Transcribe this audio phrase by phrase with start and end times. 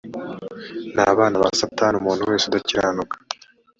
[0.95, 3.15] n abana ba satani umuntu wese udakiranuka